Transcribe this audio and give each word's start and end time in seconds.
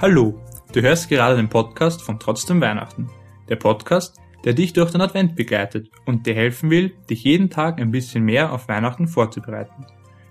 Hallo, 0.00 0.40
du 0.72 0.80
hörst 0.80 1.10
gerade 1.10 1.36
den 1.36 1.50
Podcast 1.50 2.00
von 2.00 2.18
Trotzdem 2.18 2.58
Weihnachten. 2.62 3.10
Der 3.50 3.56
Podcast, 3.56 4.16
der 4.46 4.54
dich 4.54 4.72
durch 4.72 4.92
den 4.92 5.02
Advent 5.02 5.36
begleitet 5.36 5.90
und 6.06 6.24
dir 6.24 6.34
helfen 6.34 6.70
will, 6.70 6.94
dich 7.10 7.22
jeden 7.24 7.50
Tag 7.50 7.78
ein 7.78 7.90
bisschen 7.90 8.24
mehr 8.24 8.50
auf 8.50 8.66
Weihnachten 8.66 9.06
vorzubereiten, 9.06 9.84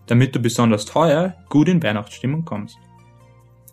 damit 0.08 0.36
du 0.36 0.40
besonders 0.40 0.86
teuer 0.86 1.36
gut 1.50 1.70
in 1.70 1.84
Weihnachtsstimmung 1.84 2.46
kommst. 2.46 2.80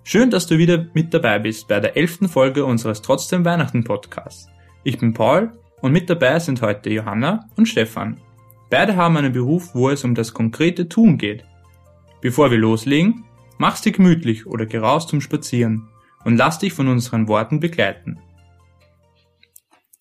Schön, 0.04 0.28
dass 0.28 0.46
du 0.46 0.58
wieder 0.58 0.84
mit 0.92 1.14
dabei 1.14 1.38
bist 1.38 1.66
bei 1.66 1.80
der 1.80 1.96
elften 1.96 2.28
Folge 2.28 2.66
unseres 2.66 3.00
Trotzdem 3.00 3.46
Weihnachten 3.46 3.82
Podcasts. 3.82 4.50
Ich 4.84 4.98
bin 4.98 5.14
Paul 5.14 5.50
und 5.80 5.92
mit 5.92 6.10
dabei 6.10 6.38
sind 6.40 6.60
heute 6.60 6.90
Johanna 6.90 7.48
und 7.56 7.68
Stefan. 7.68 8.20
Beide 8.68 8.96
haben 8.96 9.16
einen 9.16 9.32
Beruf, 9.32 9.74
wo 9.74 9.88
es 9.88 10.04
um 10.04 10.14
das 10.14 10.34
konkrete 10.34 10.90
Tun 10.90 11.16
geht. 11.16 11.46
Bevor 12.20 12.50
wir 12.50 12.58
loslegen, 12.58 13.24
mach's 13.58 13.82
dir 13.82 13.92
gemütlich 13.92 14.46
oder 14.46 14.66
geh 14.66 14.78
raus 14.78 15.06
zum 15.06 15.20
Spazieren 15.20 15.88
und 16.24 16.36
lass 16.36 16.58
dich 16.58 16.72
von 16.72 16.88
unseren 16.88 17.28
Worten 17.28 17.60
begleiten. 17.60 18.18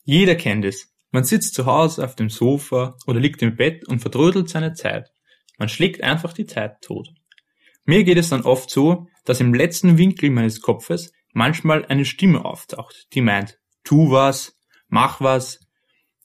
Jeder 0.04 0.36
kennt 0.36 0.66
es. 0.66 0.94
Man 1.12 1.24
sitzt 1.24 1.56
zu 1.56 1.66
Hause 1.66 2.04
auf 2.04 2.16
dem 2.16 2.30
Sofa 2.30 2.98
oder 3.08 3.20
liegt 3.20 3.42
im 3.42 3.56
Bett 3.56 3.88
und 3.88 4.00
verdrödelt 4.00 4.50
seine 4.50 4.74
Zeit. 4.74 5.12
Man 5.58 5.70
schlägt 5.70 6.04
einfach 6.04 6.34
die 6.34 6.46
Zeit 6.46 6.82
tot. 6.82 7.10
Mir 7.86 8.04
geht 8.04 8.18
es 8.18 8.30
dann 8.30 8.42
oft 8.42 8.70
so, 8.70 9.08
dass 9.24 9.40
im 9.40 9.54
letzten 9.54 9.98
Winkel 9.98 10.30
meines 10.30 10.62
Kopfes 10.62 11.14
manchmal 11.34 11.86
eine 11.86 12.06
Stimme 12.06 12.44
auftaucht, 12.44 13.08
die 13.14 13.22
meint, 13.22 13.60
tu 13.84 14.12
was, 14.12 14.58
mach 14.88 15.22
was, 15.22 15.60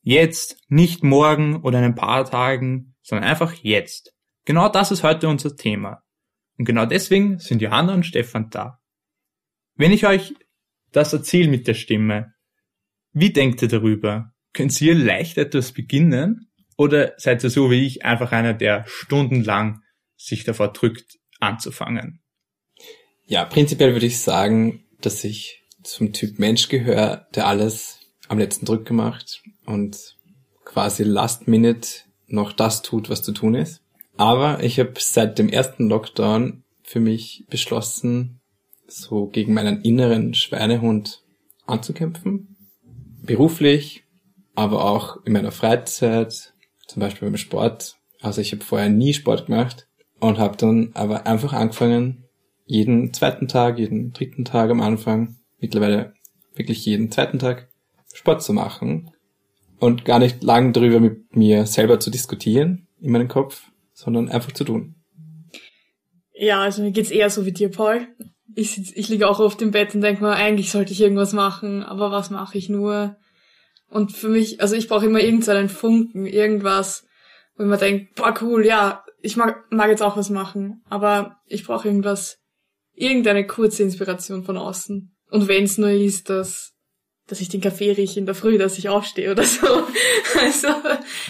jetzt, 0.02 0.56
nicht 0.68 1.04
morgen 1.04 1.62
oder 1.62 1.78
in 1.78 1.84
ein 1.84 1.94
paar 1.94 2.24
Tagen, 2.24 2.94
sondern 3.02 3.28
einfach 3.28 3.52
jetzt. 3.54 4.14
Genau 4.44 4.68
das 4.68 4.90
ist 4.90 5.02
heute 5.02 5.28
unser 5.28 5.56
Thema. 5.56 6.02
Und 6.60 6.66
genau 6.66 6.84
deswegen 6.84 7.38
sind 7.38 7.62
Johanna 7.62 7.94
und 7.94 8.04
Stefan 8.04 8.50
da. 8.50 8.82
Wenn 9.76 9.92
ich 9.92 10.06
euch 10.06 10.34
das 10.92 11.14
erzähle 11.14 11.48
mit 11.48 11.66
der 11.66 11.72
Stimme, 11.72 12.34
wie 13.14 13.32
denkt 13.32 13.62
ihr 13.62 13.68
darüber? 13.68 14.34
Könnt 14.52 14.78
ihr 14.78 14.94
leicht 14.94 15.38
etwas 15.38 15.72
beginnen? 15.72 16.50
Oder 16.76 17.14
seid 17.16 17.42
ihr 17.44 17.48
so 17.48 17.70
wie 17.70 17.86
ich 17.86 18.04
einfach 18.04 18.32
einer, 18.32 18.52
der 18.52 18.84
stundenlang 18.86 19.80
sich 20.18 20.44
davor 20.44 20.74
drückt, 20.74 21.18
anzufangen? 21.38 22.20
Ja, 23.24 23.46
prinzipiell 23.46 23.94
würde 23.94 24.04
ich 24.04 24.18
sagen, 24.18 24.84
dass 25.00 25.24
ich 25.24 25.62
zum 25.82 26.12
Typ 26.12 26.38
Mensch 26.38 26.68
gehöre, 26.68 27.26
der 27.34 27.46
alles 27.46 28.00
am 28.28 28.38
letzten 28.38 28.66
Drück 28.66 28.90
macht 28.90 29.42
und 29.64 30.18
quasi 30.66 31.04
last 31.04 31.48
minute 31.48 31.88
noch 32.26 32.52
das 32.52 32.82
tut, 32.82 33.08
was 33.08 33.22
zu 33.22 33.32
tun 33.32 33.54
ist. 33.54 33.80
Aber 34.20 34.62
ich 34.62 34.78
habe 34.78 34.92
seit 34.98 35.38
dem 35.38 35.48
ersten 35.48 35.88
Lockdown 35.88 36.62
für 36.82 37.00
mich 37.00 37.46
beschlossen, 37.48 38.42
so 38.86 39.28
gegen 39.28 39.54
meinen 39.54 39.80
inneren 39.80 40.34
Schweinehund 40.34 41.22
anzukämpfen. 41.66 42.54
Beruflich, 43.22 44.04
aber 44.54 44.84
auch 44.84 45.24
in 45.24 45.32
meiner 45.32 45.52
Freizeit, 45.52 46.52
zum 46.86 47.00
Beispiel 47.00 47.28
beim 47.28 47.38
Sport. 47.38 47.96
Also 48.20 48.42
ich 48.42 48.52
habe 48.52 48.62
vorher 48.62 48.90
nie 48.90 49.14
Sport 49.14 49.46
gemacht 49.46 49.88
und 50.18 50.36
habe 50.36 50.58
dann 50.58 50.90
aber 50.92 51.26
einfach 51.26 51.54
angefangen, 51.54 52.24
jeden 52.66 53.14
zweiten 53.14 53.48
Tag, 53.48 53.78
jeden 53.78 54.12
dritten 54.12 54.44
Tag 54.44 54.70
am 54.70 54.82
Anfang, 54.82 55.36
mittlerweile 55.60 56.12
wirklich 56.54 56.84
jeden 56.84 57.10
zweiten 57.10 57.38
Tag 57.38 57.70
Sport 58.12 58.42
zu 58.42 58.52
machen 58.52 59.12
und 59.78 60.04
gar 60.04 60.18
nicht 60.18 60.42
lang 60.42 60.74
darüber 60.74 61.00
mit 61.00 61.34
mir 61.34 61.64
selber 61.64 62.00
zu 62.00 62.10
diskutieren 62.10 62.86
in 63.00 63.12
meinem 63.12 63.28
Kopf, 63.28 63.69
sondern 64.00 64.30
einfach 64.30 64.52
zu 64.52 64.64
tun. 64.64 64.94
Ja, 66.32 66.62
also 66.62 66.82
mir 66.82 66.90
geht's 66.90 67.10
eher 67.10 67.28
so 67.28 67.44
wie 67.44 67.52
dir, 67.52 67.70
Paul. 67.70 68.08
Ich, 68.54 68.72
sitz, 68.72 68.92
ich 68.94 69.08
liege 69.10 69.28
auch 69.28 69.40
oft 69.40 69.60
im 69.60 69.72
Bett 69.72 69.94
und 69.94 70.00
denke 70.00 70.22
mir, 70.22 70.32
eigentlich 70.32 70.70
sollte 70.70 70.92
ich 70.92 71.00
irgendwas 71.00 71.34
machen, 71.34 71.82
aber 71.82 72.10
was 72.10 72.30
mache 72.30 72.56
ich 72.56 72.70
nur? 72.70 73.16
Und 73.90 74.12
für 74.12 74.28
mich, 74.28 74.60
also 74.60 74.74
ich 74.74 74.88
brauche 74.88 75.04
immer 75.04 75.20
irgendeinen 75.20 75.68
Funken, 75.68 76.24
irgendwas, 76.24 77.06
wo 77.56 77.64
mir 77.64 77.76
denke, 77.76 78.08
boah, 78.16 78.34
cool, 78.40 78.64
ja, 78.64 79.04
ich 79.20 79.36
mag, 79.36 79.70
mag 79.70 79.90
jetzt 79.90 80.02
auch 80.02 80.16
was 80.16 80.30
machen, 80.30 80.82
aber 80.88 81.36
ich 81.46 81.64
brauche 81.64 81.86
irgendwas, 81.86 82.38
irgendeine 82.94 83.46
kurze 83.46 83.82
Inspiration 83.82 84.44
von 84.44 84.56
außen. 84.56 85.14
Und 85.30 85.46
wenn 85.46 85.64
es 85.64 85.76
nur 85.76 85.90
ist, 85.90 86.30
dass 86.30 86.72
dass 87.30 87.40
ich 87.40 87.48
den 87.48 87.60
Kaffee 87.60 87.92
rieche 87.92 88.18
in 88.18 88.26
der 88.26 88.34
Früh, 88.34 88.58
dass 88.58 88.76
ich 88.76 88.88
aufstehe 88.88 89.30
oder 89.30 89.44
so. 89.44 89.66
Also 90.40 90.68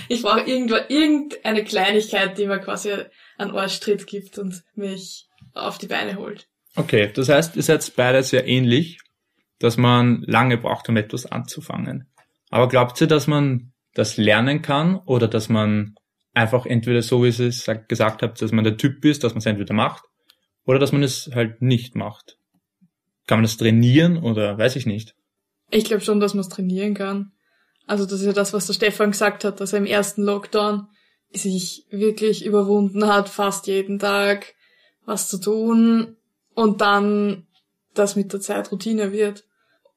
ich 0.09 0.23
brauche 0.23 0.43
irgendwo 0.43 0.77
irgendeine 0.89 1.65
Kleinigkeit, 1.65 2.39
die 2.39 2.47
mir 2.47 2.59
quasi 2.59 2.93
einen 3.39 3.51
Arschtritt 3.51 4.07
gibt 4.07 4.39
und 4.39 4.63
mich 4.75 5.27
auf 5.53 5.79
die 5.79 5.89
Beine 5.89 6.17
holt. 6.17 6.49
Okay, 6.77 7.11
das 7.13 7.29
heißt, 7.29 7.57
ihr 7.57 7.63
seid 7.63 7.93
beide 7.97 8.23
sehr 8.23 8.47
ähnlich, 8.47 8.99
dass 9.59 9.77
man 9.77 10.23
lange 10.27 10.59
braucht, 10.59 10.89
um 10.89 10.97
etwas 10.97 11.27
anzufangen. 11.27 12.09
Aber 12.51 12.69
glaubt 12.69 13.01
ihr, 13.01 13.07
dass 13.07 13.27
man 13.27 13.73
das 13.95 14.17
lernen 14.17 14.63
kann 14.63 14.97
oder 14.97 15.29
dass 15.29 15.49
man 15.49 15.97
einfach 16.33 16.67
entweder 16.67 17.03
so, 17.03 17.23
wie 17.23 17.29
ihr 17.29 17.49
es 17.49 17.69
gesagt 17.89 18.23
habt, 18.23 18.41
dass 18.41 18.53
man 18.53 18.65
der 18.65 18.77
Typ 18.77 19.05
ist, 19.05 19.25
dass 19.25 19.33
man 19.33 19.39
es 19.41 19.47
entweder 19.47 19.75
macht 19.75 20.05
oder 20.65 20.79
dass 20.79 20.93
man 20.93 21.03
es 21.03 21.31
halt 21.35 21.61
nicht 21.61 21.95
macht? 21.97 22.39
Kann 23.27 23.39
man 23.39 23.45
das 23.45 23.57
trainieren 23.57 24.17
oder 24.19 24.57
weiß 24.57 24.77
ich 24.77 24.87
nicht? 24.87 25.15
Ich 25.71 25.85
glaube 25.85 26.03
schon, 26.03 26.21
dass 26.21 26.35
man 26.35 26.41
es 26.41 26.49
trainieren 26.49 26.95
kann. 26.95 27.33
Also 27.87 28.05
das 28.05 28.21
ist 28.21 28.27
ja 28.27 28.33
das, 28.33 28.53
was 28.53 28.67
der 28.67 28.75
Stefan 28.75 29.11
gesagt 29.11 29.45
hat, 29.45 29.61
dass 29.61 29.73
er 29.73 29.79
im 29.79 29.87
ersten 29.87 30.23
Lockdown 30.23 30.89
sich 31.33 31.87
wirklich 31.91 32.45
überwunden 32.45 33.07
hat, 33.07 33.29
fast 33.29 33.67
jeden 33.67 33.99
Tag 33.99 34.55
was 35.05 35.29
zu 35.29 35.39
tun 35.39 36.17
und 36.55 36.81
dann 36.81 37.47
das 37.95 38.17
mit 38.17 38.33
der 38.33 38.41
Zeit 38.41 38.71
Routine 38.71 39.13
wird 39.13 39.45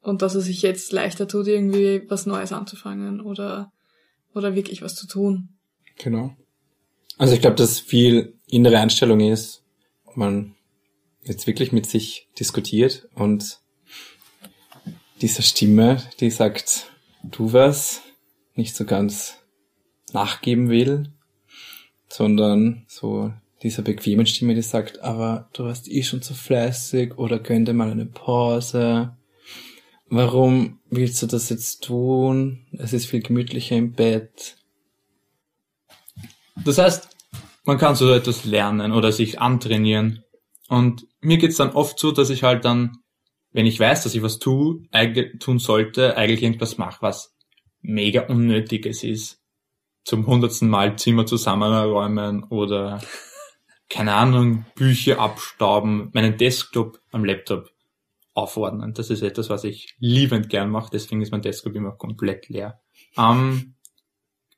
und 0.01 0.21
dass 0.21 0.35
er 0.35 0.41
sich 0.41 0.61
jetzt 0.61 0.91
leichter 0.91 1.27
tut, 1.27 1.47
irgendwie 1.47 2.03
was 2.09 2.25
Neues 2.25 2.51
anzufangen 2.51 3.21
oder, 3.21 3.71
oder 4.33 4.55
wirklich 4.55 4.81
was 4.81 4.95
zu 4.95 5.07
tun. 5.07 5.49
Genau. 5.97 6.35
Also 7.17 7.33
ich 7.33 7.41
glaube, 7.41 7.55
dass 7.55 7.79
viel 7.79 8.39
innere 8.47 8.79
Einstellung 8.79 9.19
ist, 9.19 9.63
man 10.15 10.55
jetzt 11.23 11.47
wirklich 11.47 11.71
mit 11.71 11.85
sich 11.85 12.27
diskutiert 12.39 13.07
und 13.15 13.59
dieser 15.23 15.41
Stimme, 15.41 16.03
die 16.19 16.29
sagt, 16.29 16.91
tu 17.31 17.53
was, 17.53 18.01
nicht 18.55 18.75
so 18.75 18.83
ganz 18.83 19.37
nachgeben 20.11 20.69
will, 20.69 21.13
sondern 22.09 22.83
so 22.89 23.33
dieser 23.63 23.83
bequemen 23.83 24.25
Stimme, 24.25 24.53
die 24.53 24.61
sagt, 24.61 25.01
aber 25.01 25.49
du 25.53 25.63
warst 25.63 25.89
eh 25.89 26.03
schon 26.03 26.21
zu 26.21 26.33
fleißig 26.33 27.17
oder 27.17 27.39
könnte 27.39 27.71
mal 27.73 27.89
eine 27.89 28.05
Pause. 28.05 29.15
Warum 30.09 30.79
willst 30.89 31.21
du 31.23 31.27
das 31.27 31.49
jetzt 31.49 31.85
tun? 31.85 32.67
Es 32.73 32.91
ist 32.91 33.05
viel 33.05 33.21
gemütlicher 33.21 33.77
im 33.77 33.93
Bett. 33.93 34.57
Das 36.65 36.77
heißt, 36.77 37.07
man 37.63 37.77
kann 37.77 37.95
so 37.95 38.11
etwas 38.13 38.43
lernen 38.43 38.91
oder 38.91 39.13
sich 39.13 39.39
antrainieren. 39.39 40.25
Und 40.67 41.07
mir 41.21 41.37
geht's 41.37 41.55
dann 41.55 41.71
oft 41.71 41.97
so, 41.97 42.11
dass 42.11 42.29
ich 42.29 42.43
halt 42.43 42.65
dann 42.65 42.97
wenn 43.53 43.65
ich 43.67 43.79
weiß, 43.79 44.03
dass 44.03 44.15
ich 44.15 44.23
was 44.23 44.39
tu, 44.39 44.83
tun 45.39 45.59
sollte, 45.59 46.17
eigentlich 46.17 46.43
irgendwas 46.43 46.77
mache, 46.77 47.01
was 47.01 47.35
mega 47.81 48.25
unnötiges 48.27 49.03
ist. 49.03 49.39
Zum 50.03 50.27
hundertsten 50.27 50.69
Mal 50.69 50.97
Zimmer 50.97 51.25
zusammenräumen 51.25 52.43
oder 52.45 53.01
keine 53.89 54.15
Ahnung, 54.15 54.65
Bücher 54.75 55.19
abstauben, 55.19 56.09
meinen 56.13 56.37
Desktop 56.37 56.99
am 57.11 57.23
Laptop 57.23 57.69
aufordnen. 58.33 58.93
Das 58.93 59.09
ist 59.11 59.21
etwas, 59.21 59.49
was 59.49 59.63
ich 59.63 59.95
liebend 59.99 60.49
gern 60.49 60.71
mache, 60.71 60.89
deswegen 60.91 61.21
ist 61.21 61.31
mein 61.31 61.43
Desktop 61.43 61.75
immer 61.75 61.91
komplett 61.91 62.49
leer. 62.49 62.81
Ähm, 63.17 63.75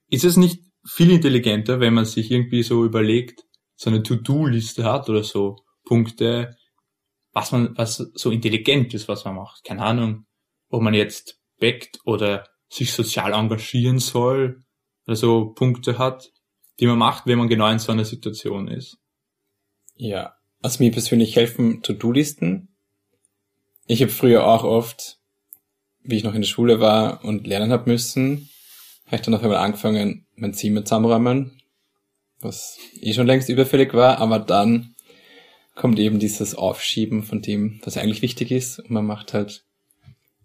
ist 0.09 0.23
es 0.23 0.37
nicht 0.37 0.63
viel 0.87 1.11
intelligenter, 1.11 1.79
wenn 1.79 1.93
man 1.93 2.05
sich 2.05 2.31
irgendwie 2.31 2.63
so 2.63 2.85
überlegt, 2.85 3.43
so 3.75 3.89
eine 3.89 4.03
To-Do-Liste 4.03 4.85
hat 4.85 5.09
oder 5.09 5.23
so 5.23 5.57
Punkte, 5.83 6.55
was 7.35 7.51
man, 7.51 7.77
was 7.77 7.97
so 7.97 8.31
intelligent 8.31 8.93
ist, 8.93 9.09
was 9.09 9.25
man 9.25 9.35
macht. 9.35 9.65
Keine 9.65 9.83
Ahnung, 9.83 10.25
ob 10.69 10.81
man 10.81 10.93
jetzt 10.93 11.37
backt 11.59 11.99
oder 12.05 12.47
sich 12.69 12.93
sozial 12.93 13.33
engagieren 13.33 13.99
soll 13.99 14.63
oder 15.05 15.17
so 15.17 15.49
Punkte 15.49 15.97
hat, 15.97 16.31
die 16.79 16.87
man 16.87 16.97
macht, 16.97 17.27
wenn 17.27 17.37
man 17.37 17.49
genau 17.49 17.69
in 17.69 17.79
so 17.79 17.91
einer 17.91 18.05
Situation 18.05 18.69
ist. 18.69 18.97
Ja, 19.95 20.35
also 20.61 20.81
mir 20.81 20.91
persönlich 20.91 21.35
helfen 21.35 21.81
To-Do-Listen. 21.83 22.69
Ich 23.85 24.01
habe 24.01 24.11
früher 24.11 24.47
auch 24.47 24.63
oft, 24.63 25.19
wie 26.03 26.15
ich 26.15 26.23
noch 26.23 26.35
in 26.35 26.41
der 26.41 26.47
Schule 26.47 26.79
war 26.79 27.23
und 27.25 27.45
lernen 27.45 27.71
habe 27.71 27.89
müssen, 27.89 28.49
habe 29.07 29.17
ich 29.17 29.21
dann 29.21 29.33
auf 29.33 29.43
einmal 29.43 29.57
angefangen, 29.57 30.25
mein 30.35 30.53
Zimmer 30.53 30.85
zusammenräumen, 30.85 31.61
was 32.39 32.77
eh 33.01 33.13
schon 33.13 33.27
längst 33.27 33.49
überfällig 33.49 33.93
war, 33.93 34.19
aber 34.19 34.39
dann 34.39 34.94
kommt 35.75 35.99
eben 35.99 36.19
dieses 36.19 36.55
Aufschieben 36.55 37.23
von 37.23 37.41
dem, 37.41 37.79
was 37.83 37.97
eigentlich 37.97 38.21
wichtig 38.21 38.51
ist. 38.51 38.79
Und 38.79 38.91
man 38.91 39.05
macht 39.05 39.33
halt 39.33 39.65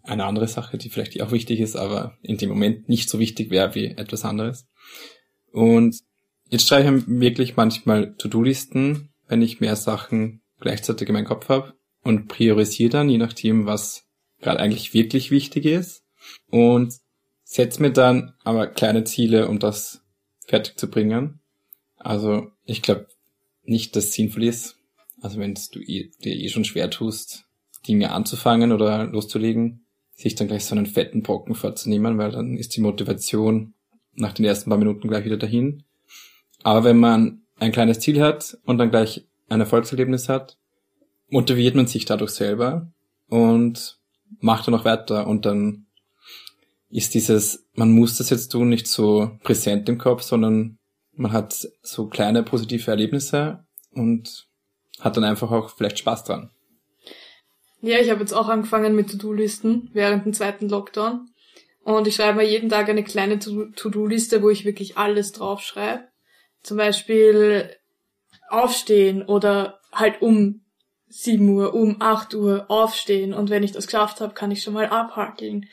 eine 0.03 0.25
andere 0.25 0.47
Sache, 0.47 0.77
die 0.77 0.89
vielleicht 0.89 1.19
auch 1.21 1.31
wichtig 1.31 1.59
ist, 1.59 1.75
aber 1.75 2.17
in 2.21 2.37
dem 2.37 2.49
Moment 2.49 2.89
nicht 2.89 3.09
so 3.09 3.19
wichtig 3.19 3.49
wäre 3.49 3.73
wie 3.75 3.85
etwas 3.85 4.25
anderes. 4.25 4.67
Und 5.51 5.99
jetzt 6.49 6.67
schreibe 6.67 6.97
ich 6.97 7.03
wirklich 7.07 7.55
manchmal 7.55 8.15
To-Do-Listen, 8.17 9.09
wenn 9.27 9.41
ich 9.41 9.61
mehr 9.61 9.75
Sachen 9.75 10.41
gleichzeitig 10.59 11.07
in 11.07 11.13
meinem 11.13 11.25
Kopf 11.25 11.49
habe. 11.49 11.73
und 12.03 12.27
priorisiere 12.27 12.89
dann, 12.89 13.09
je 13.09 13.19
nachdem, 13.19 13.67
was 13.67 14.07
gerade 14.39 14.59
eigentlich 14.59 14.95
wirklich 14.95 15.29
wichtig 15.29 15.65
ist. 15.65 16.03
Und 16.49 16.95
setze 17.43 17.81
mir 17.81 17.91
dann 17.91 18.33
aber 18.43 18.65
kleine 18.65 19.03
Ziele, 19.03 19.47
um 19.47 19.59
das 19.59 20.01
fertig 20.47 20.77
zu 20.77 20.89
bringen. 20.89 21.41
Also 21.97 22.51
ich 22.65 22.81
glaube 22.81 23.07
nicht, 23.63 23.95
dass 23.95 24.05
es 24.05 24.13
sinnvoll 24.13 24.45
ist. 24.45 24.77
Also 25.21 25.39
wenn 25.39 25.53
du 25.53 25.79
eh, 25.79 26.11
dir 26.23 26.35
eh 26.35 26.49
schon 26.49 26.65
schwer 26.65 26.89
tust, 26.89 27.45
Dinge 27.87 28.11
anzufangen 28.11 28.71
oder 28.71 29.05
loszulegen, 29.05 29.85
sich 30.15 30.35
dann 30.35 30.47
gleich 30.47 30.65
so 30.65 30.75
einen 30.75 30.85
fetten 30.85 31.23
Brocken 31.23 31.55
vorzunehmen, 31.55 32.17
weil 32.17 32.31
dann 32.31 32.57
ist 32.57 32.75
die 32.75 32.81
Motivation 32.81 33.73
nach 34.13 34.33
den 34.33 34.45
ersten 34.45 34.69
paar 34.69 34.79
Minuten 34.79 35.07
gleich 35.07 35.25
wieder 35.25 35.37
dahin. 35.37 35.83
Aber 36.63 36.83
wenn 36.83 36.97
man 36.97 37.41
ein 37.59 37.71
kleines 37.71 37.99
Ziel 37.99 38.21
hat 38.21 38.57
und 38.65 38.77
dann 38.77 38.91
gleich 38.91 39.25
ein 39.49 39.59
Erfolgserlebnis 39.59 40.29
hat, 40.29 40.57
motiviert 41.29 41.75
man 41.75 41.87
sich 41.87 42.05
dadurch 42.05 42.31
selber 42.31 42.91
und 43.29 43.99
macht 44.39 44.67
dann 44.67 44.75
auch 44.75 44.85
weiter 44.85 45.27
und 45.27 45.45
dann 45.45 45.85
ist 46.89 47.13
dieses, 47.13 47.65
man 47.73 47.91
muss 47.91 48.17
das 48.17 48.29
jetzt 48.29 48.49
tun, 48.49 48.69
nicht 48.69 48.87
so 48.87 49.31
präsent 49.43 49.87
im 49.87 49.97
Kopf, 49.97 50.23
sondern 50.23 50.77
man 51.13 51.31
hat 51.31 51.67
so 51.81 52.07
kleine 52.07 52.43
positive 52.43 52.89
Erlebnisse 52.91 53.65
und 53.91 54.47
hat 54.99 55.17
dann 55.17 55.23
einfach 55.23 55.51
auch 55.51 55.69
vielleicht 55.69 55.99
Spaß 55.99 56.23
dran. 56.25 56.51
Ja, 57.81 57.99
ich 57.99 58.11
habe 58.11 58.19
jetzt 58.19 58.33
auch 58.33 58.47
angefangen 58.47 58.95
mit 58.95 59.09
To-Do-Listen 59.09 59.89
während 59.93 60.25
dem 60.25 60.33
zweiten 60.33 60.69
Lockdown. 60.69 61.27
Und 61.83 62.07
ich 62.07 62.15
schreibe 62.15 62.37
mir 62.37 62.47
jeden 62.47 62.69
Tag 62.69 62.89
eine 62.89 63.03
kleine 63.03 63.39
To-Do-Liste, 63.39 64.43
wo 64.43 64.49
ich 64.49 64.65
wirklich 64.65 64.97
alles 64.97 65.31
draufschreibe. 65.31 66.03
Zum 66.61 66.77
Beispiel 66.77 67.75
aufstehen 68.49 69.23
oder 69.23 69.79
halt 69.91 70.21
um 70.21 70.61
7 71.07 71.49
Uhr, 71.49 71.73
um 71.73 71.97
8 71.99 72.35
Uhr 72.35 72.65
aufstehen. 72.69 73.33
Und 73.33 73.49
wenn 73.49 73.63
ich 73.63 73.71
das 73.71 73.87
geschafft 73.87 74.21
habe, 74.21 74.35
kann 74.35 74.51
ich 74.51 74.61
schon 74.61 74.75
mal 74.75 74.87
abhakeln. 74.87 75.65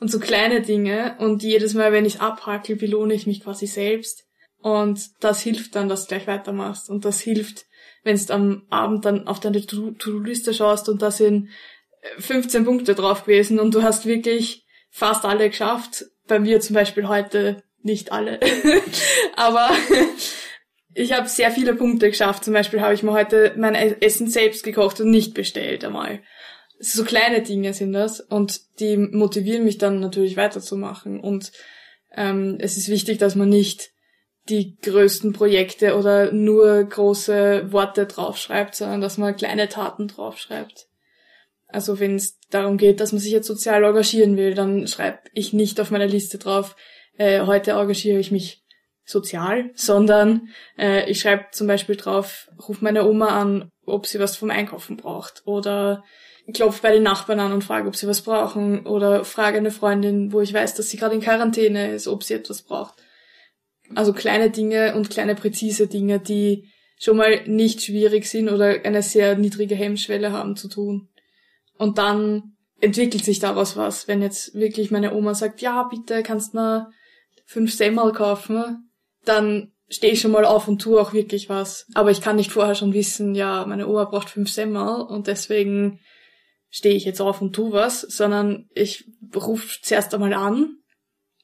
Und 0.00 0.10
so 0.10 0.18
kleine 0.18 0.62
Dinge. 0.62 1.16
Und 1.18 1.42
jedes 1.42 1.74
Mal, 1.74 1.92
wenn 1.92 2.06
ich 2.06 2.22
abhakel, 2.22 2.76
belohne 2.76 3.12
ich 3.12 3.26
mich 3.26 3.42
quasi 3.42 3.66
selbst. 3.66 4.24
Und 4.62 5.10
das 5.20 5.42
hilft 5.42 5.74
dann, 5.74 5.90
dass 5.90 6.06
du 6.06 6.08
gleich 6.08 6.26
weitermachst. 6.26 6.88
Und 6.88 7.04
das 7.04 7.20
hilft, 7.20 7.66
wenn 8.02 8.16
du 8.16 8.32
am 8.32 8.62
Abend 8.70 9.04
dann 9.04 9.26
auf 9.26 9.40
deine 9.40 9.64
To-Do-Liste 9.64 10.54
schaust 10.54 10.88
und 10.88 11.02
da 11.02 11.10
sind 11.10 11.48
15 12.18 12.64
Punkte 12.64 12.94
drauf 12.94 13.24
gewesen 13.24 13.58
und 13.58 13.74
du 13.74 13.82
hast 13.82 14.06
wirklich 14.06 14.64
fast 14.90 15.24
alle 15.24 15.48
geschafft. 15.50 16.06
Bei 16.26 16.38
mir 16.38 16.60
zum 16.60 16.74
Beispiel 16.74 17.08
heute 17.08 17.62
nicht 17.82 18.12
alle. 18.12 18.40
Aber 19.36 19.70
ich 20.94 21.12
habe 21.12 21.28
sehr 21.28 21.50
viele 21.50 21.74
Punkte 21.74 22.08
geschafft. 22.08 22.44
Zum 22.44 22.54
Beispiel 22.54 22.80
habe 22.80 22.94
ich 22.94 23.02
mir 23.02 23.12
heute 23.12 23.54
mein 23.56 23.74
Essen 23.74 24.28
selbst 24.28 24.64
gekocht 24.64 25.00
und 25.00 25.10
nicht 25.10 25.34
bestellt 25.34 25.84
einmal. 25.84 26.20
So 26.78 27.04
kleine 27.04 27.42
Dinge 27.42 27.74
sind 27.74 27.92
das 27.92 28.20
und 28.20 28.60
die 28.80 28.96
motivieren 28.96 29.64
mich 29.64 29.76
dann 29.76 30.00
natürlich 30.00 30.36
weiterzumachen. 30.36 31.20
Und 31.20 31.52
ähm, 32.16 32.56
es 32.60 32.76
ist 32.76 32.88
wichtig, 32.88 33.18
dass 33.18 33.34
man 33.34 33.50
nicht 33.50 33.90
die 34.48 34.76
größten 34.78 35.32
Projekte 35.32 35.96
oder 35.96 36.32
nur 36.32 36.82
große 36.84 37.72
Worte 37.72 38.06
draufschreibt, 38.06 38.74
sondern 38.74 39.00
dass 39.00 39.18
man 39.18 39.36
kleine 39.36 39.68
Taten 39.68 40.08
draufschreibt. 40.08 40.88
Also 41.68 42.00
wenn 42.00 42.16
es 42.16 42.38
darum 42.50 42.78
geht, 42.78 43.00
dass 43.00 43.12
man 43.12 43.20
sich 43.20 43.32
jetzt 43.32 43.46
sozial 43.46 43.84
engagieren 43.84 44.36
will, 44.36 44.54
dann 44.54 44.88
schreibe 44.88 45.20
ich 45.34 45.52
nicht 45.52 45.80
auf 45.80 45.90
meiner 45.90 46.06
Liste 46.06 46.38
drauf, 46.38 46.74
äh, 47.16 47.42
heute 47.42 47.72
engagiere 47.72 48.18
ich 48.18 48.32
mich 48.32 48.64
sozial, 49.04 49.70
sondern 49.74 50.48
äh, 50.78 51.08
ich 51.10 51.20
schreibe 51.20 51.46
zum 51.52 51.66
Beispiel 51.66 51.96
drauf, 51.96 52.50
ruf 52.66 52.80
meine 52.80 53.06
Oma 53.06 53.40
an, 53.40 53.70
ob 53.86 54.06
sie 54.06 54.20
was 54.20 54.36
vom 54.36 54.50
Einkaufen 54.50 54.96
braucht 54.96 55.42
oder 55.44 56.04
klopf 56.52 56.80
bei 56.80 56.92
den 56.92 57.02
Nachbarn 57.02 57.40
an 57.40 57.52
und 57.52 57.64
frage, 57.64 57.88
ob 57.88 57.96
sie 57.96 58.08
was 58.08 58.22
brauchen 58.22 58.86
oder 58.86 59.24
frage 59.24 59.58
eine 59.58 59.70
Freundin, 59.70 60.32
wo 60.32 60.40
ich 60.40 60.52
weiß, 60.52 60.74
dass 60.74 60.90
sie 60.90 60.96
gerade 60.96 61.14
in 61.14 61.20
Quarantäne 61.20 61.92
ist, 61.92 62.08
ob 62.08 62.24
sie 62.24 62.34
etwas 62.34 62.62
braucht. 62.62 62.94
Also 63.94 64.12
kleine 64.12 64.50
Dinge 64.50 64.94
und 64.94 65.10
kleine 65.10 65.34
präzise 65.34 65.86
Dinge, 65.86 66.20
die 66.20 66.68
schon 66.98 67.16
mal 67.16 67.46
nicht 67.46 67.82
schwierig 67.82 68.26
sind 68.26 68.48
oder 68.48 68.84
eine 68.84 69.02
sehr 69.02 69.36
niedrige 69.36 69.74
Hemmschwelle 69.74 70.32
haben 70.32 70.56
zu 70.56 70.68
tun. 70.68 71.08
Und 71.78 71.98
dann 71.98 72.56
entwickelt 72.80 73.24
sich 73.24 73.38
daraus 73.38 73.76
was. 73.76 74.06
Wenn 74.06 74.22
jetzt 74.22 74.54
wirklich 74.54 74.90
meine 74.90 75.14
Oma 75.14 75.34
sagt, 75.34 75.60
ja, 75.62 75.84
bitte 75.84 76.22
kannst 76.22 76.54
du 76.54 76.86
fünf 77.46 77.74
Semmel 77.74 78.12
kaufen, 78.12 78.90
dann 79.24 79.72
stehe 79.88 80.12
ich 80.12 80.20
schon 80.20 80.30
mal 80.30 80.44
auf 80.44 80.68
und 80.68 80.80
tue 80.80 81.00
auch 81.00 81.12
wirklich 81.12 81.48
was. 81.48 81.86
Aber 81.94 82.10
ich 82.10 82.20
kann 82.20 82.36
nicht 82.36 82.52
vorher 82.52 82.74
schon 82.74 82.94
wissen, 82.94 83.34
ja, 83.34 83.64
meine 83.66 83.88
Oma 83.88 84.04
braucht 84.04 84.30
fünf 84.30 84.50
Semmel 84.50 85.02
und 85.02 85.26
deswegen 85.26 86.00
stehe 86.68 86.94
ich 86.94 87.04
jetzt 87.04 87.20
auf 87.20 87.42
und 87.42 87.52
tue 87.52 87.72
was, 87.72 88.02
sondern 88.02 88.68
ich 88.74 89.04
rufe 89.34 89.78
zuerst 89.82 90.14
einmal 90.14 90.32
an 90.32 90.76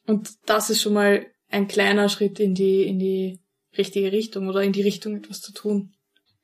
und 0.05 0.29
das 0.45 0.69
ist 0.69 0.81
schon 0.81 0.93
mal 0.93 1.25
ein 1.49 1.67
kleiner 1.67 2.09
Schritt 2.09 2.39
in 2.39 2.55
die, 2.55 2.83
in 2.83 2.99
die 2.99 3.39
richtige 3.77 4.11
Richtung 4.11 4.47
oder 4.47 4.63
in 4.63 4.73
die 4.73 4.81
Richtung 4.81 5.15
etwas 5.15 5.41
zu 5.41 5.53
tun. 5.53 5.93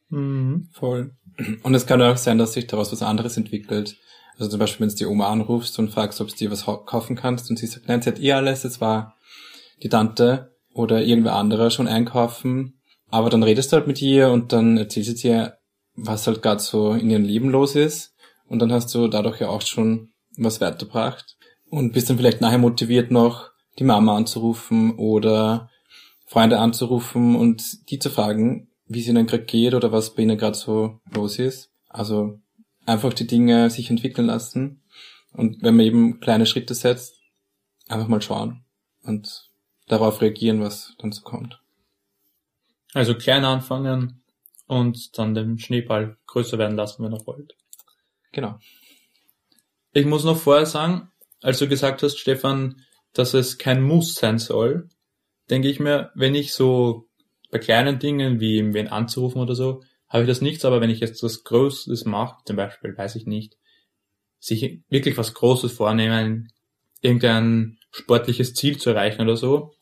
Mhm, 0.09 0.69
voll. 0.71 1.15
Und 1.63 1.73
es 1.73 1.85
kann 1.85 2.01
auch 2.01 2.17
sein, 2.17 2.38
dass 2.38 2.53
sich 2.53 2.67
daraus 2.67 2.91
was 2.91 3.01
anderes 3.01 3.38
entwickelt. 3.38 3.97
Also 4.38 4.51
zum 4.51 4.59
Beispiel, 4.59 4.81
wenn 4.81 4.89
du 4.89 4.95
die 4.95 5.05
Oma 5.05 5.29
anrufst 5.29 5.77
und 5.79 5.91
fragst, 5.91 6.21
ob 6.21 6.29
du 6.29 6.35
dir 6.35 6.51
was 6.51 6.65
kaufen 6.65 7.15
kannst 7.15 7.50
und 7.50 7.57
sie 7.57 7.67
sagt, 7.67 7.88
nein, 7.88 8.01
sie 8.01 8.09
hat 8.09 8.19
eh 8.19 8.33
alles, 8.33 8.63
es 8.63 8.81
war 8.81 9.15
die 9.81 9.89
Tante 9.89 10.55
oder 10.73 11.03
irgendwer 11.03 11.35
anderer 11.35 11.69
schon 11.69 11.88
einkaufen. 11.88 12.79
Aber 13.09 13.29
dann 13.29 13.44
redest 13.44 13.71
du 13.71 13.77
halt 13.77 13.88
mit 13.88 14.01
ihr 14.01 14.29
und 14.29 14.53
dann 14.53 14.77
erzählst 14.77 15.09
du 15.09 15.13
dir, 15.13 15.57
was 15.95 16.25
halt 16.25 16.41
gerade 16.41 16.61
so 16.61 16.94
in 16.94 17.09
ihrem 17.09 17.23
Leben 17.23 17.49
los 17.49 17.75
ist. 17.75 18.15
Und 18.47 18.59
dann 18.59 18.71
hast 18.71 18.94
du 18.94 19.07
dadurch 19.07 19.39
ja 19.39 19.49
auch 19.49 19.61
schon 19.61 20.13
was 20.38 20.61
weitergebracht. 20.61 21.38
Und 21.69 21.94
bist 21.94 22.09
dann 22.09 22.17
vielleicht 22.17 22.41
nachher 22.41 22.57
motiviert 22.57 23.11
noch, 23.11 23.52
die 23.79 23.83
Mama 23.83 24.15
anzurufen 24.15 24.97
oder 24.97 25.69
Freunde 26.25 26.59
anzurufen 26.59 27.35
und 27.35 27.89
die 27.89 27.99
zu 27.99 28.09
fragen, 28.09 28.69
wie 28.85 29.01
es 29.01 29.07
ihnen 29.07 29.27
gerade 29.27 29.45
geht 29.45 29.73
oder 29.73 29.91
was 29.91 30.13
bei 30.13 30.23
ihnen 30.23 30.37
gerade 30.37 30.57
so 30.57 30.99
los 31.11 31.39
ist. 31.39 31.71
Also 31.89 32.39
einfach 32.85 33.13
die 33.13 33.27
Dinge 33.27 33.69
sich 33.69 33.89
entwickeln 33.89 34.27
lassen. 34.27 34.81
Und 35.31 35.61
wenn 35.63 35.75
man 35.75 35.85
eben 35.85 36.19
kleine 36.19 36.45
Schritte 36.45 36.75
setzt, 36.75 37.19
einfach 37.87 38.07
mal 38.07 38.21
schauen 38.21 38.63
und 39.03 39.49
darauf 39.87 40.21
reagieren, 40.21 40.61
was 40.61 40.95
dann 40.99 41.11
so 41.11 41.21
kommt. 41.21 41.59
Also 42.93 43.15
klein 43.15 43.44
anfangen 43.44 44.23
und 44.68 45.18
dann 45.18 45.33
den 45.33 45.57
Schneeball 45.59 46.18
größer 46.27 46.57
werden 46.57 46.77
lassen, 46.77 47.03
wenn 47.03 47.13
er 47.13 47.21
rollt. 47.21 47.56
Genau. 48.31 48.59
Ich 49.92 50.06
muss 50.06 50.23
noch 50.23 50.37
vorher 50.37 50.65
sagen, 50.65 51.11
als 51.42 51.59
du 51.59 51.68
gesagt 51.68 52.01
hast, 52.03 52.18
Stefan, 52.18 52.81
dass 53.13 53.33
es 53.33 53.57
kein 53.57 53.81
Muss 53.81 54.15
sein 54.15 54.39
soll, 54.39 54.89
denke 55.49 55.69
ich 55.69 55.79
mir, 55.79 56.11
wenn 56.15 56.35
ich 56.35 56.53
so 56.53 57.07
bei 57.51 57.59
kleinen 57.59 57.99
Dingen 57.99 58.39
wie 58.39 58.73
wen 58.73 58.87
anzurufen 58.87 59.41
oder 59.41 59.55
so, 59.55 59.83
habe 60.09 60.23
ich 60.23 60.27
das 60.27 60.41
nichts, 60.41 60.65
aber 60.65 60.81
wenn 60.81 60.89
ich 60.89 60.99
jetzt 60.99 61.23
was 61.23 61.43
Großes 61.43 62.05
mache, 62.05 62.37
zum 62.45 62.55
Beispiel, 62.55 62.97
weiß 62.97 63.15
ich 63.15 63.25
nicht, 63.25 63.57
sich 64.39 64.81
wirklich 64.89 65.17
was 65.17 65.33
Großes 65.33 65.71
vornehmen, 65.71 66.51
irgendein 67.01 67.79
sportliches 67.91 68.53
Ziel 68.53 68.77
zu 68.77 68.91
erreichen 68.91 69.21
oder 69.21 69.37
so, 69.37 69.73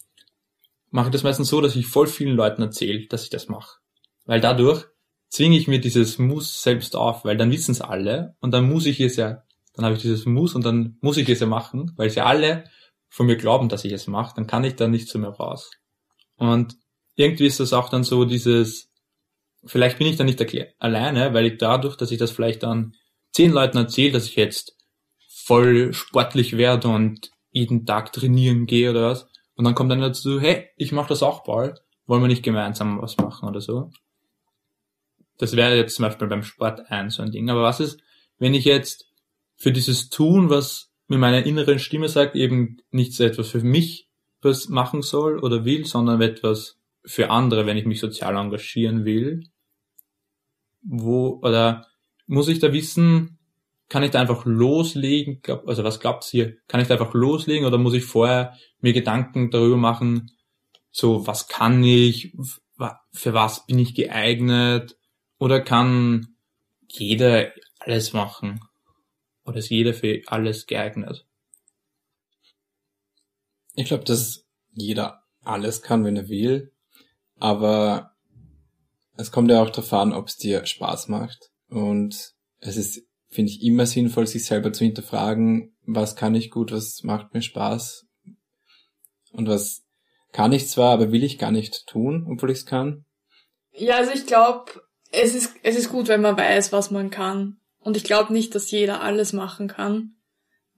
mache 0.89 1.07
ich 1.07 1.11
das 1.13 1.23
meistens 1.23 1.50
so, 1.50 1.61
dass 1.61 1.75
ich 1.75 1.88
voll 1.88 2.07
vielen 2.07 2.35
Leuten 2.35 2.61
erzähle, 2.61 3.07
dass 3.07 3.23
ich 3.23 3.29
das 3.29 3.47
mache. 3.47 3.79
Weil 4.25 4.41
dadurch 4.41 4.85
zwinge 5.29 5.57
ich 5.57 5.67
mir 5.67 5.79
dieses 5.79 6.17
Muss 6.17 6.61
selbst 6.61 6.95
auf, 6.95 7.25
weil 7.25 7.38
dann 7.38 7.51
wissen 7.51 7.71
es 7.71 7.81
alle 7.81 8.35
und 8.41 8.51
dann 8.51 8.69
muss 8.69 8.85
ich 8.85 9.00
es 9.00 9.15
ja, 9.15 9.43
dann 9.73 9.85
habe 9.85 9.95
ich 9.95 10.01
dieses 10.01 10.25
Muss 10.25 10.53
und 10.53 10.65
dann 10.65 10.97
muss 11.01 11.17
ich 11.17 11.27
es 11.29 11.39
ja 11.39 11.47
machen, 11.47 11.93
weil 11.95 12.07
es 12.07 12.15
ja 12.15 12.25
alle 12.25 12.65
von 13.12 13.25
mir 13.27 13.36
glauben, 13.36 13.70
dass 13.70 13.86
ich 13.86 13.91
es 13.91 14.08
mache, 14.08 14.34
dann 14.36 14.48
kann 14.48 14.63
ich 14.63 14.75
da 14.77 14.88
nicht 14.88 15.10
so 15.10 15.20
mehr 15.20 15.32
raus. 15.32 15.70
Und 16.38 16.77
irgendwie 17.15 17.46
ist 17.46 17.60
das 17.60 17.74
auch 17.74 17.89
dann 17.89 18.03
so 18.03 18.25
dieses, 18.25 18.89
vielleicht 19.65 19.98
bin 19.98 20.08
ich 20.08 20.15
da 20.15 20.24
nicht 20.24 20.41
alleine, 20.80 21.34
weil 21.34 21.46
ich 21.46 21.58
dadurch, 21.58 21.98
dass 21.98 22.12
ich 22.12 22.18
das 22.18 22.32
vielleicht 22.32 22.63
dann 22.63 22.96
zehn 23.34 23.51
Leuten 23.51 23.77
erzähle, 23.77 24.13
dass 24.13 24.25
ich 24.25 24.38
jetzt 24.38 24.77
voll 25.27 25.94
sportlich 25.94 26.58
werde 26.58 26.88
und 26.88 27.32
jeden 27.51 27.86
Tag 27.86 28.13
trainieren 28.13 28.65
gehe 28.65 28.89
oder 28.91 29.10
was, 29.10 29.27
und 29.56 29.65
dann 29.65 29.75
kommt 29.75 29.91
dann 29.91 30.01
dazu, 30.01 30.39
hey, 30.39 30.70
ich 30.77 30.91
mache 30.91 31.10
das 31.10 31.22
auch 31.22 31.44
bald, 31.44 31.84
wollen 32.08 32.24
wir 32.24 32.27
nicht 32.27 32.44
gemeinsam 32.44 33.01
was 33.01 33.18
machen 33.18 33.48
oder 33.48 33.62
so. 33.62 33.91
Das 35.38 35.56
wäre 35.56 35.75
jetzt 35.75 35.96
zum 35.96 36.03
Beispiel 36.03 36.27
beim 36.27 36.44
Sport 36.44 36.89
ein 36.89 37.10
so 37.10 37.22
ein 37.22 37.32
Ding. 37.32 37.50
Aber 37.50 37.63
was 37.63 37.80
ist, 37.80 38.00
wenn 38.39 38.53
ich 38.53 38.65
jetzt 38.65 39.06
für 39.58 39.72
dieses 39.72 40.10
Tun, 40.10 40.50
was 40.50 40.90
mir 41.12 41.18
meine 41.18 41.41
innere 41.41 41.77
Stimme 41.77 42.08
sagt, 42.08 42.36
eben 42.38 42.77
nicht 42.89 43.13
so 43.13 43.25
etwas 43.25 43.50
für 43.50 43.60
mich 43.60 44.08
was 44.41 44.70
machen 44.70 45.01
soll 45.01 45.39
oder 45.39 45.65
will, 45.65 45.86
sondern 45.86 46.22
etwas 46.22 46.80
für 47.06 47.30
andere, 47.30 47.65
wenn 47.65 47.77
ich 47.77 47.86
mich 47.86 48.00
sozial 48.00 48.38
engagieren 48.38 49.03
will. 49.03 49.44
Wo, 50.84 51.39
oder 51.44 51.86
muss 52.27 52.48
ich 52.48 52.60
da 52.60 52.72
wissen, 52.72 53.38
kann 53.89 54.03
ich 54.03 54.12
da 54.12 54.22
einfach 54.22 54.46
loslegen? 54.46 55.41
Also 55.68 55.84
was 55.84 56.00
glaubt's 56.00 56.30
hier? 56.30 56.56
Kann 56.70 56.80
ich 56.80 56.88
da 56.88 56.94
einfach 56.96 57.13
loslegen 57.13 57.65
oder 57.65 57.77
muss 57.77 57.94
ich 57.94 58.06
vorher 58.06 58.58
mir 58.80 58.94
Gedanken 58.94 59.51
darüber 59.51 59.77
machen, 59.77 60.32
so 60.91 61.27
was 61.27 61.50
kann 61.50 61.84
ich, 61.84 62.34
für 63.12 63.34
was 63.34 63.65
bin 63.65 63.80
ich 63.80 63.96
geeignet? 63.96 64.98
Oder 65.39 65.60
kann 65.60 66.36
jeder 66.88 67.51
alles 67.80 68.13
machen? 68.13 68.62
Oder 69.45 69.57
ist 69.57 69.69
jeder 69.69 69.93
für 69.93 70.21
alles 70.27 70.67
geeignet? 70.67 71.25
Ich 73.74 73.86
glaube, 73.86 74.03
dass 74.03 74.45
jeder 74.71 75.24
alles 75.43 75.81
kann, 75.81 76.03
wenn 76.03 76.17
er 76.17 76.29
will. 76.29 76.71
Aber 77.38 78.15
es 79.17 79.31
kommt 79.31 79.50
ja 79.50 79.62
auch 79.62 79.69
darauf 79.69 79.91
an, 79.93 80.13
ob 80.13 80.27
es 80.27 80.38
dir 80.38 80.65
Spaß 80.65 81.07
macht. 81.07 81.51
Und 81.69 82.33
es 82.60 82.77
ist, 82.77 83.07
finde 83.29 83.51
ich, 83.51 83.63
immer 83.63 83.86
sinnvoll, 83.86 84.27
sich 84.27 84.45
selber 84.45 84.74
zu 84.74 84.83
hinterfragen, 84.83 85.75
was 85.86 86.15
kann 86.15 86.36
ich 86.36 86.51
gut, 86.51 86.71
was 86.71 87.03
macht 87.03 87.33
mir 87.33 87.41
Spaß 87.41 88.05
und 89.31 89.48
was 89.48 89.83
kann 90.31 90.53
ich 90.53 90.69
zwar, 90.69 90.93
aber 90.93 91.12
will 91.12 91.24
ich 91.24 91.38
gar 91.38 91.51
nicht 91.51 91.88
tun, 91.88 92.27
obwohl 92.29 92.51
ich 92.51 92.60
es 92.60 92.65
kann. 92.65 93.05
Ja, 93.74 93.98
also 93.98 94.12
ich 94.12 94.25
glaube, 94.25 94.81
es 95.12 95.36
ist, 95.36 95.55
es 95.63 95.75
ist 95.77 95.89
gut, 95.89 96.07
wenn 96.07 96.21
man 96.21 96.38
weiß, 96.38 96.71
was 96.71 96.91
man 96.91 97.10
kann. 97.10 97.61
Und 97.81 97.97
ich 97.97 98.03
glaube 98.03 98.31
nicht, 98.31 98.55
dass 98.55 98.71
jeder 98.71 99.01
alles 99.01 99.33
machen 99.33 99.67
kann. 99.67 100.15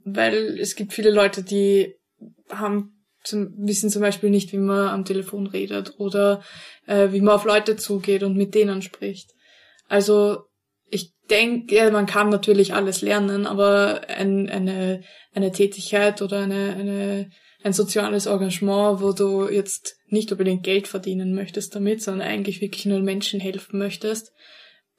Weil 0.05 0.57
es 0.59 0.75
gibt 0.75 0.93
viele 0.93 1.11
Leute, 1.11 1.43
die 1.43 1.95
haben 2.49 3.05
zum, 3.23 3.53
wissen 3.57 3.89
zum 3.89 4.01
Beispiel 4.01 4.29
nicht, 4.29 4.51
wie 4.51 4.57
man 4.57 4.87
am 4.87 5.05
Telefon 5.05 5.47
redet 5.47 5.93
oder 5.97 6.43
äh, 6.87 7.11
wie 7.11 7.21
man 7.21 7.35
auf 7.35 7.45
Leute 7.45 7.75
zugeht 7.75 8.23
und 8.23 8.35
mit 8.35 8.53
denen 8.53 8.81
spricht. 8.81 9.31
Also 9.87 10.43
ich 10.89 11.13
denke, 11.29 11.75
ja, 11.75 11.89
man 11.89 12.05
kann 12.05 12.29
natürlich 12.29 12.73
alles 12.73 13.01
lernen, 13.01 13.45
aber 13.45 14.01
ein, 14.09 14.49
eine, 14.49 15.03
eine 15.33 15.51
Tätigkeit 15.51 16.21
oder 16.21 16.41
eine, 16.41 16.73
eine, 16.73 17.29
ein 17.63 17.73
soziales 17.73 18.25
Engagement, 18.25 19.01
wo 19.01 19.13
du 19.13 19.49
jetzt 19.49 19.97
nicht 20.07 20.31
unbedingt 20.31 20.63
Geld 20.63 20.87
verdienen 20.87 21.33
möchtest 21.33 21.75
damit, 21.75 22.01
sondern 22.01 22.27
eigentlich 22.27 22.61
wirklich 22.61 22.85
nur 22.85 22.99
Menschen 22.99 23.39
helfen 23.39 23.79
möchtest, 23.79 24.33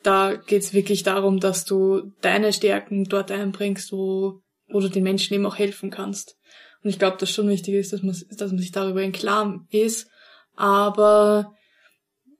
da 0.04 0.34
geht's 0.34 0.75
wirklich 0.75 1.02
darum, 1.02 1.40
dass 1.40 1.64
du 1.64 2.12
deine 2.20 2.52
Stärken 2.52 3.04
dort 3.04 3.30
einbringst, 3.30 3.90
wo, 3.90 4.42
wo 4.68 4.80
du 4.80 4.88
den 4.88 5.02
Menschen 5.02 5.34
eben 5.34 5.46
auch 5.46 5.56
helfen 5.56 5.90
kannst. 5.90 6.37
Und 6.82 6.90
ich 6.90 6.99
glaube, 6.99 7.16
dass 7.16 7.30
schon 7.30 7.49
wichtig 7.49 7.75
ist, 7.75 7.92
dass 7.92 8.02
man, 8.02 8.14
dass 8.30 8.50
man 8.50 8.58
sich 8.58 8.70
darüber 8.70 9.02
im 9.02 9.12
Klaren 9.12 9.66
ist. 9.70 10.08
Aber 10.54 11.54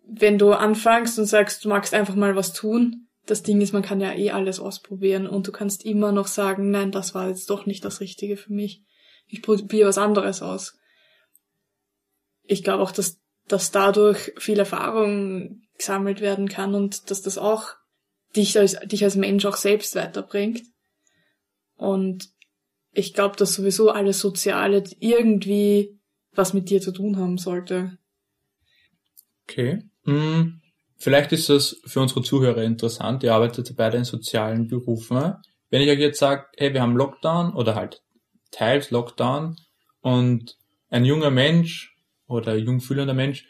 wenn 0.06 0.38
du 0.38 0.52
anfängst 0.52 1.18
und 1.18 1.25
sagst, 1.25 1.64
du 1.64 1.71
magst 1.71 1.94
einfach 1.94 2.14
mal 2.14 2.37
was 2.37 2.52
tun, 2.52 3.09
das 3.25 3.42
Ding 3.42 3.62
ist, 3.62 3.73
man 3.73 3.83
kann 3.83 4.00
ja 4.00 4.12
eh 4.12 4.30
alles 4.30 4.61
ausprobieren 4.61 5.26
und 5.26 5.47
du 5.47 5.52
kannst 5.52 5.87
immer 5.87 6.12
noch 6.12 6.26
sagen, 6.26 6.71
nein, 6.71 6.92
das 6.92 7.14
war 7.14 7.28
jetzt 7.28 7.49
doch 7.49 7.64
nicht 7.64 7.83
das 7.87 8.00
Richtige 8.00 8.37
für 8.37 8.52
mich. 8.52 8.83
Ich 9.26 9.40
probiere 9.40 9.88
was 9.88 9.97
anderes 9.97 10.42
aus. 10.42 10.76
Ich 12.42 12.62
glaube 12.62 12.83
auch, 12.83 12.92
dass, 12.92 13.23
dass 13.49 13.71
dadurch 13.71 14.35
viel 14.37 14.59
Erfahrung 14.59 15.62
gesammelt 15.78 16.21
werden 16.21 16.49
kann 16.49 16.75
und 16.75 17.11
dass 17.11 17.23
das 17.23 17.38
auch 17.38 17.71
dich 18.37 18.59
als, 18.59 18.78
dich 18.81 19.04
als 19.04 19.16
Mensch 19.16 19.45
auch 19.45 19.57
selbst 19.57 19.95
weiterbringt. 19.95 20.62
Und 21.76 22.28
ich 22.93 23.12
glaube, 23.12 23.37
dass 23.37 23.54
sowieso 23.54 23.90
alles 23.90 24.21
Soziale 24.21 24.85
irgendwie 25.00 25.99
was 26.33 26.52
mit 26.52 26.71
dir 26.71 26.81
zu 26.81 26.93
tun 26.93 27.16
haben 27.16 27.38
sollte. 27.38 27.99
Okay. 29.45 29.83
Hm, 30.04 30.61
vielleicht 30.97 31.33
ist 31.33 31.49
das 31.49 31.81
für 31.85 32.00
unsere 32.00 32.23
Zuhörer 32.23 32.62
interessant. 32.62 33.23
Ihr 33.23 33.35
arbeitet 33.35 33.75
beide 33.76 33.99
in 33.99 34.04
sozialen 34.04 34.69
Berufen. 34.69 35.35
Wenn 35.71 35.83
ich 35.83 35.90
euch 35.90 35.99
jetzt 35.99 36.19
sage, 36.19 36.47
hey, 36.57 36.73
wir 36.73 36.83
haben 36.83 36.97
Lockdown 36.97 37.54
oder 37.54 37.75
halt 37.75 38.02
teils 38.50 38.90
Lockdown 38.90 39.57
und 40.00 40.57
ein 40.88 41.04
junger 41.04 41.31
Mensch 41.31 41.97
oder 42.26 42.57
jungfühlender 42.57 43.14
Mensch 43.14 43.47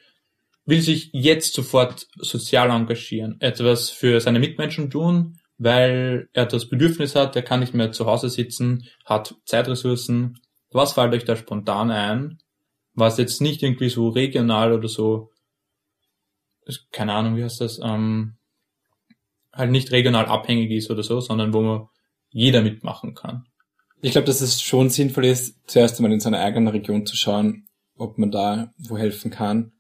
will 0.67 0.81
sich 0.81 1.11
jetzt 1.13 1.55
sofort 1.55 2.07
sozial 2.17 2.71
engagieren, 2.71 3.41
etwas 3.41 3.91
für 3.91 4.21
seine 4.21 4.39
Mitmenschen 4.39 4.91
tun, 4.91 5.39
weil 5.59 6.29
er 6.33 6.47
das 6.47 6.69
Bedürfnis 6.69 7.15
hat, 7.15 7.37
er 7.37 7.43
kann 7.43 7.61
nicht 7.61 7.75
mehr 7.75 7.93
zu 7.93 8.07
Hause 8.07 8.29
sitzen, 8.29 8.87
hat 9.05 9.35
Zeitressourcen. 9.45 10.39
Was 10.71 10.95
fällt 10.95 11.15
euch 11.15 11.25
da 11.25 11.37
spontan 11.37 11.91
ein, 11.91 12.39
was 12.95 13.19
jetzt 13.19 13.41
nicht 13.41 13.63
irgendwie 13.63 13.89
so 13.89 14.09
regional 14.09 14.73
oder 14.73 14.89
so, 14.89 15.31
keine 16.91 17.13
Ahnung, 17.13 17.37
wie 17.37 17.45
heißt 17.45 17.61
das, 17.61 17.79
ähm, 17.83 18.37
halt 19.53 19.71
nicht 19.71 19.93
regional 19.93 20.27
abhängig 20.27 20.71
ist 20.71 20.91
oder 20.91 21.03
so, 21.03 21.21
sondern 21.21 21.53
wo 21.53 21.61
man 21.61 21.89
jeder 22.31 22.63
mitmachen 22.63 23.15
kann. 23.15 23.47
Ich 24.01 24.13
glaube, 24.13 24.27
dass 24.27 24.41
es 24.41 24.61
schon 24.61 24.91
sinnvoll 24.91 25.27
ist, 25.27 25.57
zuerst 25.67 25.99
einmal 25.99 26.13
in 26.13 26.21
seiner 26.21 26.41
eigenen 26.41 26.69
Region 26.69 27.07
zu 27.07 27.17
schauen, 27.17 27.69
ob 27.97 28.19
man 28.19 28.31
da 28.31 28.73
wo 28.77 28.99
helfen 28.99 29.31
kann. 29.31 29.73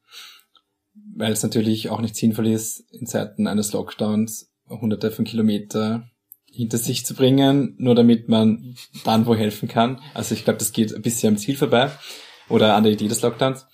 Weil 1.16 1.32
es 1.32 1.42
natürlich 1.42 1.90
auch 1.90 2.00
nicht 2.00 2.16
sinnvoll 2.16 2.48
ist, 2.48 2.80
in 2.92 3.06
Zeiten 3.06 3.46
eines 3.46 3.72
Lockdowns 3.72 4.52
hunderte 4.68 5.10
von 5.10 5.24
Kilometer 5.24 6.08
hinter 6.50 6.78
sich 6.78 7.04
zu 7.04 7.14
bringen, 7.14 7.74
nur 7.78 7.94
damit 7.94 8.28
man 8.28 8.76
dann 9.04 9.26
wo 9.26 9.34
helfen 9.34 9.68
kann. 9.68 10.00
Also 10.14 10.34
ich 10.34 10.44
glaube, 10.44 10.58
das 10.58 10.72
geht 10.72 10.94
ein 10.94 11.02
bisschen 11.02 11.34
am 11.34 11.38
Ziel 11.38 11.56
vorbei 11.56 11.90
oder 12.48 12.74
an 12.74 12.84
der 12.84 12.92
Idee 12.92 13.08
des 13.08 13.22
Lockdowns. 13.22 13.66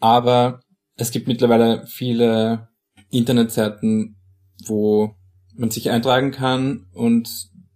Aber 0.00 0.60
es 0.96 1.10
gibt 1.10 1.28
mittlerweile 1.28 1.86
viele 1.86 2.68
Internetseiten, 3.10 4.16
wo 4.64 5.14
man 5.54 5.70
sich 5.70 5.90
eintragen 5.90 6.32
kann 6.32 6.86
und 6.92 7.28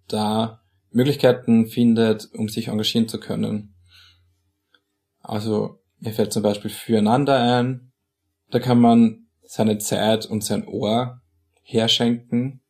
da 0.09 0.63
Möglichkeiten 0.91 1.67
findet, 1.67 2.29
um 2.35 2.49
sich 2.49 2.69
engagieren 2.69 3.09
zu 3.09 3.21
können. 3.21 3.75
Also 5.21 5.81
mir 5.99 6.13
fällt 6.13 6.33
zum 6.33 6.43
Beispiel 6.43 6.71
füreinander 6.71 7.39
ein. 7.39 7.90
Da 8.51 8.59
kann 8.59 8.81
man 8.81 9.27
seine 9.43 9.79
Zeit 9.79 10.27
und 10.27 10.45
sein 10.45 10.67
Ohr 10.67 11.21
herschenken 11.63 12.61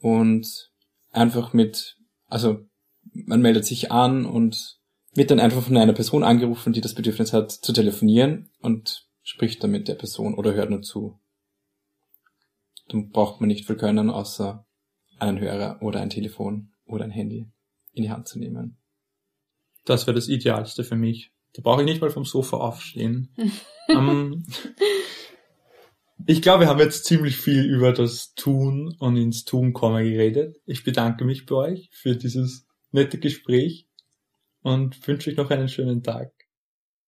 und 0.00 0.70
einfach 1.10 1.52
mit, 1.52 1.98
also 2.26 2.66
man 3.12 3.40
meldet 3.40 3.64
sich 3.64 3.90
an 3.90 4.24
und 4.24 4.78
wird 5.14 5.30
dann 5.30 5.40
einfach 5.40 5.62
von 5.62 5.76
einer 5.76 5.92
Person 5.92 6.22
angerufen, 6.22 6.72
die 6.72 6.80
das 6.80 6.94
Bedürfnis 6.94 7.32
hat, 7.32 7.50
zu 7.50 7.72
telefonieren 7.72 8.50
und 8.60 9.08
spricht 9.22 9.62
dann 9.62 9.70
mit 9.70 9.88
der 9.88 9.94
Person 9.94 10.34
oder 10.34 10.54
hört 10.54 10.70
nur 10.70 10.82
zu. 10.82 11.18
Dann 12.88 13.10
braucht 13.10 13.40
man 13.40 13.48
nicht 13.48 13.66
viel 13.66 13.76
können, 13.76 14.10
außer 14.10 14.66
einen 15.18 15.38
Hörer 15.38 15.82
oder 15.82 16.00
ein 16.00 16.10
Telefon 16.10 16.72
oder 16.84 17.04
ein 17.04 17.10
Handy 17.10 17.50
in 17.92 18.04
die 18.04 18.10
Hand 18.10 18.28
zu 18.28 18.38
nehmen. 18.38 18.78
Das 19.84 20.06
wäre 20.06 20.14
das 20.14 20.28
Idealste 20.28 20.84
für 20.84 20.96
mich. 20.96 21.32
Da 21.54 21.62
brauche 21.62 21.82
ich 21.82 21.86
nicht 21.86 22.00
mal 22.00 22.10
vom 22.10 22.24
Sofa 22.24 22.56
aufstehen. 22.58 23.34
um, 23.88 24.44
ich 26.26 26.42
glaube, 26.42 26.64
wir 26.64 26.68
haben 26.68 26.78
jetzt 26.78 27.04
ziemlich 27.04 27.36
viel 27.36 27.64
über 27.64 27.92
das 27.92 28.34
Tun 28.34 28.94
und 28.98 29.16
ins 29.16 29.44
Tun 29.44 29.72
kommen 29.72 30.04
geredet. 30.04 30.56
Ich 30.66 30.84
bedanke 30.84 31.24
mich 31.24 31.46
bei 31.46 31.56
euch 31.56 31.90
für 31.92 32.16
dieses 32.16 32.66
nette 32.92 33.18
Gespräch 33.18 33.88
und 34.62 35.06
wünsche 35.06 35.30
euch 35.30 35.36
noch 35.36 35.50
einen 35.50 35.68
schönen 35.68 36.02
Tag. 36.02 36.32